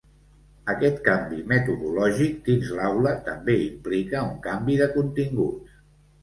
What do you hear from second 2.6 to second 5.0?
l'aula també implica un canvi de